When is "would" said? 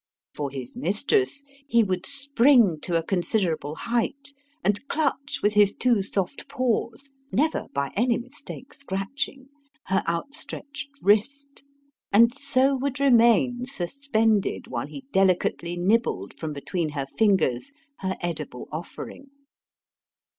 1.83-2.07, 12.77-12.99